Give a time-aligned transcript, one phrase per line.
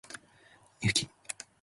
[0.81, 1.05] 雪